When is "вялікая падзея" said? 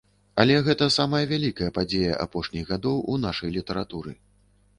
1.33-2.15